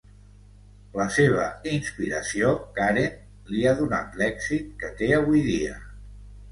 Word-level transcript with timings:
La 0.99 1.05
seva 1.17 1.43
inspiració, 1.73 2.55
Karen, 2.81 3.13
li 3.53 3.63
ha 3.67 3.75
donat 3.83 4.21
l'èxit 4.23 4.77
que 4.83 4.95
té 5.03 5.17
avui 5.23 5.49
dia. 5.55 5.81